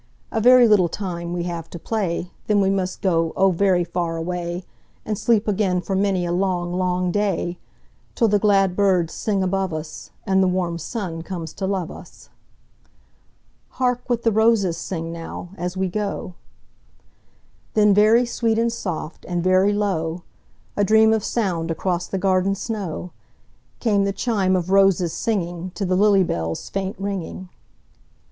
[0.31, 4.17] "A very little time we have to play, Then must we go, oh, very far
[4.17, 4.63] away,
[5.05, 7.59] And sleep again for many a long, long day,
[8.15, 14.01] Till the glad birds sing above us, And the warm sun comes to love us."Hark
[14.07, 20.83] what the roses sing now, as we go;"Then very sweet and soft, and very low,—A
[20.83, 26.69] dream of sound across the garden snow,—Came the chime of roses singingTo the lily bell's
[26.69, 27.49] faint ringing.